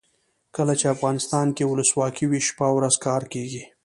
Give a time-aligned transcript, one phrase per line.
[0.55, 3.63] کله چې افغانستان کې ولسواکي وي شپه او ورځ کار کیږي.